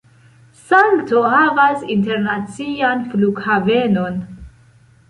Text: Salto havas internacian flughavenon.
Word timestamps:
Salto 0.61 1.21
havas 1.33 1.85
internacian 1.97 3.05
flughavenon. 3.13 4.21